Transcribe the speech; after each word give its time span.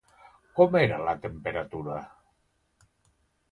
Com 0.59 0.77
era 0.79 0.97
la 1.09 1.13
temperatura? 1.27 2.01